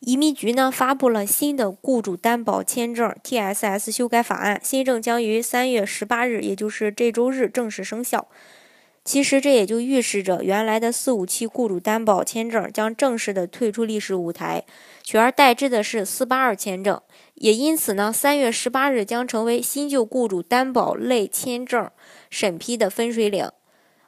[0.00, 8.28] 移民局呢发布了新的雇主担保签证 （TSS） 修改法案，新政将于三月十八日，也就是这周日正式生效。
[9.02, 14.64] 其实这也就预示着原来的四五七雇主担保签证将正式的退出历史舞台，
[15.02, 17.00] 取而代之的是四八二签证。
[17.34, 21.90] 也因此呢，三月十八日将成为新旧雇主担保类签证
[22.30, 23.50] 审批的分水岭。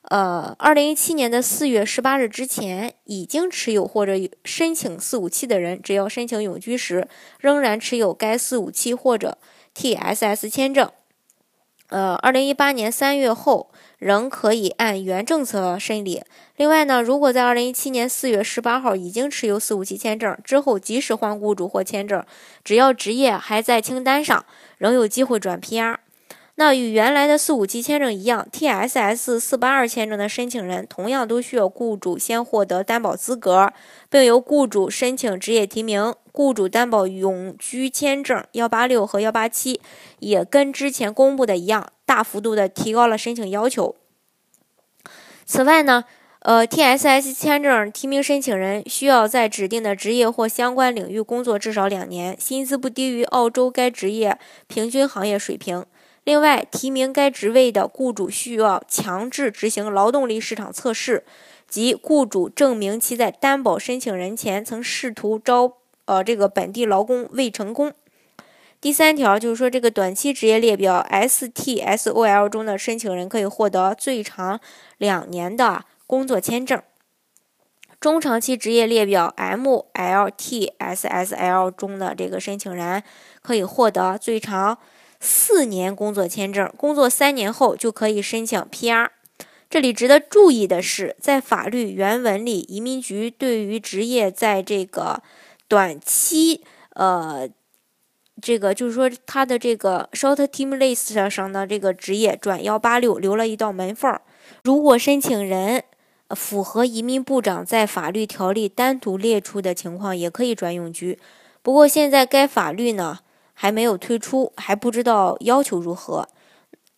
[0.09, 4.13] 呃，二零一七年的四月十八日之前，已经持有或者
[4.45, 7.09] 申请四五七的人，只要申请永居时
[7.41, 9.37] 仍然持有该四五七或者
[9.75, 10.89] TSS 签证，
[11.89, 16.23] 呃，二零一八年三月后仍可以按原政策审理。
[16.57, 22.25] 另外呢，如果在二零一七年四月十八号已经持有四五七签证之后，即使换雇主或签证，
[22.63, 24.47] 只要职业还在清单上，
[24.79, 25.97] 仍有机会转 PR。
[26.59, 33.75] 那与原来的四五七签证一样，TSS 四八二签证的申请人同样都需要雇主先获得担保资格，
[34.09, 36.15] 并由雇主申请职业提名。
[36.33, 39.81] 雇主担保永居签证幺八六和幺八七
[40.19, 43.95] 也跟之前公布的一样，大幅度的提高了申请要求。
[45.45, 46.05] 此外呢，
[46.41, 55.85] 呃，TSS 签证提名申请人需要在指定的职业或相关领域工作至少两年，薪资不低于澳洲该职业平均行业水平。
[56.27, 61.25] 另外，提名该职位的雇主需要强制执行劳动力市场测试，
[61.69, 65.75] 即雇主证明其在担保申请人前曾试图招
[66.07, 67.93] 呃这个本地劳工未成功。
[68.81, 74.59] 第三条就是说，这个短期职业列表 STSOL 中的申请人可以获得最长
[74.99, 76.81] 两年的工作签证；
[78.01, 83.05] 中长期职业列表 MLTSSL 中的这个申请人
[83.43, 84.79] 可以获得最长。
[85.27, 89.09] 四年工作签证，工作三年后就可以申请 PR。
[89.69, 95.21] 这里值得注意的是，在法律原文里，移民局对于职业在这个
[95.67, 97.49] 短期，呃，
[98.41, 104.17] 这个就是说他的这个 short term list 上的这个职业转幺八六留了一道门缝。
[104.63, 105.83] 如果申请人
[106.31, 111.19] 符合移民部长在法律条例单独列出的情况，也可以转永居。
[111.63, 113.19] 不过现在该法律呢？
[113.59, 116.29] 还没有推出，还不知道要求如何。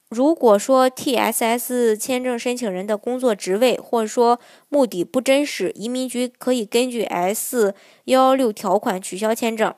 [0.08, 7.74] 如果说 TSS 签证申请人的工作职位或者说目的不真实，移民局可以根据 S
[8.06, 9.72] 幺幺六条款取消签证。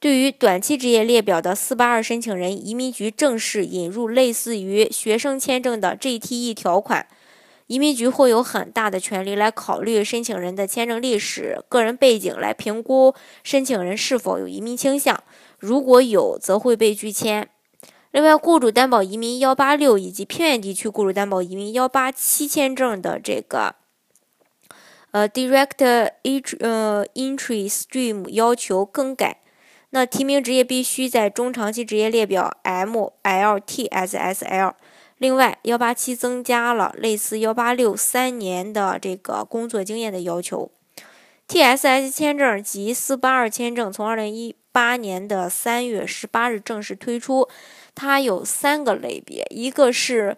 [0.00, 7.06] 对于短期职业列表的四八二申请人，移民局正式引入类似于学生签证的 GTE 条款。
[7.68, 13.14] 移民局会有很大的权利来考虑申请人的签证历史、个人背景，来评估
[13.44, 15.22] 申请人是否有移民倾向。
[15.62, 17.48] 如果有，则会被拒签。
[18.10, 23.76] 另外，雇主担保移民幺八六以及偏远地区雇主担保移民幺八七签证的这个
[25.12, 29.38] 呃 direct entry 呃 entry stream 要求更改。
[29.90, 33.12] 那提名职业必须在中长期职业列表 MLTSSL。
[35.18, 40.72] 另外，幺八七增加了类似幺八六三年的这个工作经验的要求。
[41.46, 47.48] TSS 签证及四八二签证从二零一八年的三月十八日正式推出，
[47.94, 50.36] 它有三个类别，一个是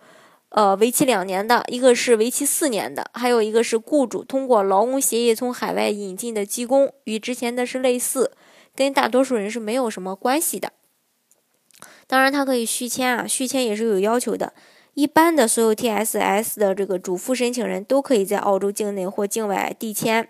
[0.48, 8.32] 呃为期两年的，一个是为期四年的，还有一个是雇主通过劳工协议从海外引进的技工，与之前的是类似，
[8.74, 10.72] 跟大多数人是没有什么关系的。
[12.06, 14.52] 当然，它可以续签啊，续签也是有要求的。
[14.94, 20.28] 一般的所有 TSS 的这个主副申请人都可以在澳洲境内或境外递签，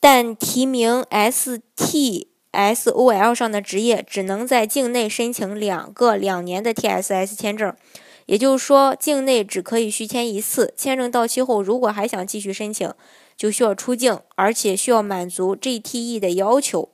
[0.00, 2.31] 但提名 ST。
[2.52, 7.74] SOL 上的职业只能在境内申请两个两年的 TSS 签证，
[8.26, 10.74] 也就是说，境内只可以续签一次。
[10.76, 12.92] 签证到期后，如果还想继续申请，
[13.36, 16.90] 就需要出境，而且需要满足 GTE 的要求。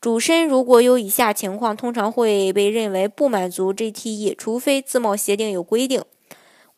[0.00, 6.02] 主申如果有以下情况，通常会被认为不满足 GTE，除非自贸协定有规定。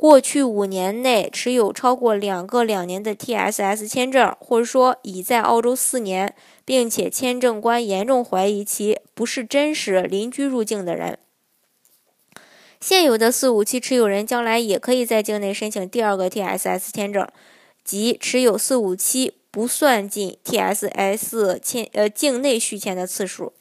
[0.03, 6.35] 过去五年内持有超过两个两年的 TSS 签证，或者说已在澳洲四年，
[6.65, 11.21] 并且签证官严重怀疑其不是真实邻居入境的人。
[12.81, 17.29] 现有的四五七持有人将来也可以在境内申请第二个 TSS 签证，
[17.85, 23.53] 即持有四五七不算进 TSS 签呃境内续签的次数。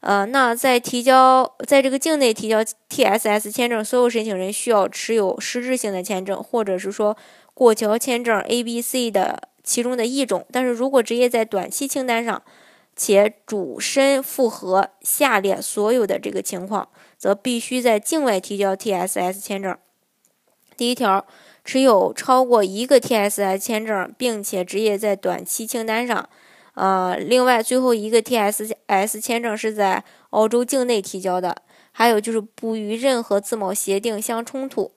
[0.00, 7.16] 呃，那在提交在这个境内提交 TSS 签证，所有申请人需要持有实质性的签证，或者是说
[7.52, 10.46] 过桥签证 A、B、C 的其中的一种。
[10.50, 12.42] 但是如果职业在短期清单上，
[12.96, 16.88] 且主申符合下列所有的这个情况，
[17.18, 19.76] 则必须在境外提交 TSS 签证。
[20.78, 21.26] 第一条，
[21.62, 26.26] 持有超过一个 TSS 签证，并且职业在短期清单上。
[26.80, 31.54] 呃，另外最后一个 TSS 签证是在澳洲境内提交的，
[31.92, 34.90] 还有就是不与任何自贸协定相冲突。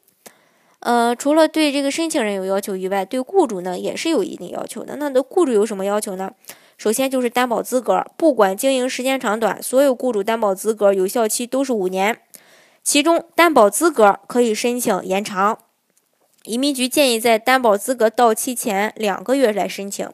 [0.79, 4.95] 呃，除了对这个申请人有要求以外，对雇主呢也是有一定要求的。
[4.95, 6.31] 那的雇主有什么要求呢？
[6.77, 12.17] 首先就是担保资格，不管经营时间长短，所有雇主担保资格有效期都是五年，
[12.81, 15.59] 其中担保资格可以申请延长。
[16.45, 20.09] 移民局建议在担保资格到期前两个月来申请，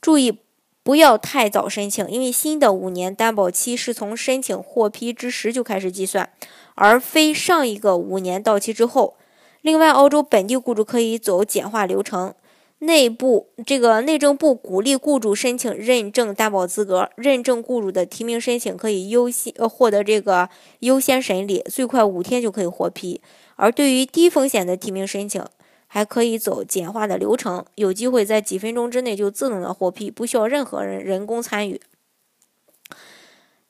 [0.00, 0.40] 注意。
[0.88, 6.30] 不要太早申请，因为新的五年担保期是从申请获批之时就开始计算，
[6.76, 9.14] 而非上一个五年到期之后。
[9.60, 12.32] 另外，澳洲本地雇主可以走简化流程，
[12.78, 20.48] 内部这个内政部鼓励雇主申请认证担保资格，认证雇主的提名申请可以优先获得这个
[20.78, 23.20] 优先审理，最快五天就可以获批。
[23.56, 25.44] 而对于低风险的提名申请，
[25.88, 31.80] 还可以走简化的流程，有机会在几分钟之内就自动的获批，不需要任何人人工参与。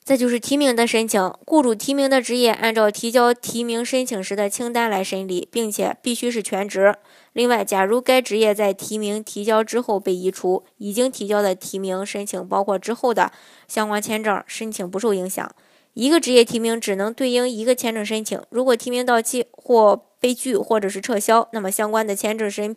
[0.03, 6.95] 再就是提名的申请，雇主提名的职业按照提交提名申请时的清单来审理，并且必须是全职。
[7.33, 13.31] 另外，假如该职业在提名提交之后被移除，已经提交的提名申请，包括之后的
[13.67, 15.51] 相关签证申请不受影响。
[15.99, 22.73] 一个职业提名只能对应一个签证申请，如果提名到期或被拒或者是撤销，那么相关的签证申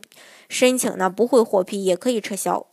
[0.49, 2.67] 申请呢不会获批，也可以撤销。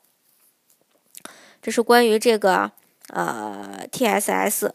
[1.62, 2.72] 这是关于这个
[3.10, 4.72] 呃 TSS。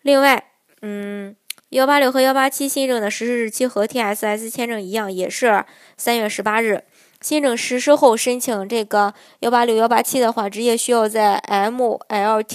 [0.00, 0.42] 另外，
[0.80, 1.36] 嗯，
[1.68, 5.66] 幺八六和幺八七新政的实施日期和 TSS 签证一样，也是
[5.98, 6.84] 三月十八日。
[7.20, 12.48] 新政实施后，申请这个幺八六幺八七的话，职业需要在 MLTSSL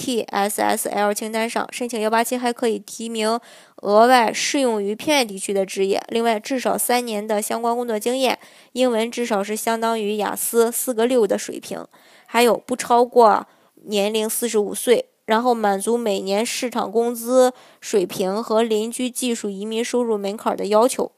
[1.14, 3.38] 清单上申请幺八七，还可以提名
[3.82, 6.02] 额外适用于偏远地区的职业。
[6.08, 8.40] 另外，至少三年的相关工作经验，
[8.72, 11.86] 英文至少是相当于雅思四个六的水平，
[12.26, 13.46] 还有不超过
[13.84, 21.12] 年龄四十五岁，然后满足每年市场工资水平和邻居技术移民收入门槛的要求。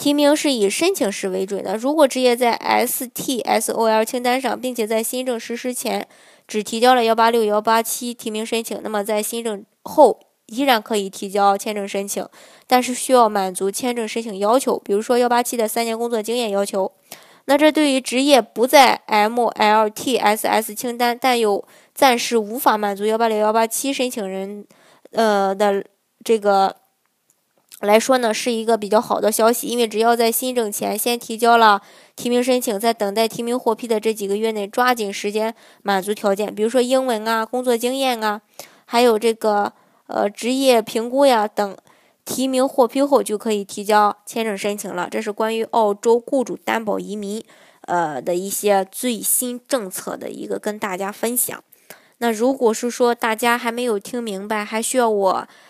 [0.00, 1.76] 提名是以申请时为准的。
[1.76, 6.08] 如果职业在 STSOL 清单上，并且在新政实施前
[6.48, 12.26] 只提交了幺八六幺八七提名申请，那么在新政后依然可以提交签证申请，
[12.66, 16.90] 但是需要满足签证申请要求，比如说幺八七的三年工作经验要求。
[17.44, 21.62] 那这对于职业不在 MLTSS 清单，但又
[21.94, 24.64] 暂时无法满足幺八六幺八七申请人，
[25.12, 25.84] 呃的
[26.24, 26.76] 这个。
[27.78, 31.80] 来说呢，是一个比较好的消息，因为只要在新政前先提交了
[32.14, 38.42] 提名申请，在等待提名获批的这几个月内，抓紧时间满足条件，比如说英文啊、工作经验啊，
[38.84, 39.72] 还有这个
[40.08, 41.74] 呃职业评估呀等，
[42.26, 45.08] 提名获批后就可以提交签证申请了。
[45.10, 47.42] 这是关于澳洲雇主担保移民
[47.86, 51.64] 呃的一些最新政策的一个跟大家分享。
[52.18, 55.48] 那如果是说大家还没有听明白，还需要我